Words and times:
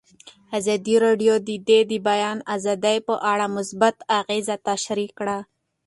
ازادي 0.57 0.95
راډیو 1.05 1.33
د 1.47 1.49
د 1.91 1.93
بیان 2.09 2.37
آزادي 2.55 2.97
په 3.07 3.15
اړه 3.31 3.45
مثبت 3.57 3.95
اغېزې 4.19 4.55
تشریح 4.67 5.09
کړي. 5.19 5.37